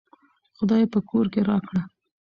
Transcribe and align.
خداى 0.57 0.85
په 0.93 0.99
کور 1.09 1.25
کې 1.33 1.41
راکړه 1.49 1.81